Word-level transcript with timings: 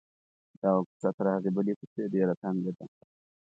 دغه 0.61 0.79
کوڅه 0.87 1.09
تر 1.17 1.25
هغې 1.35 1.49
بلې 1.55 1.73
کوڅې 1.79 2.03
ډېره 2.13 2.33
تنګه 2.41 2.71
ده. 2.77 2.85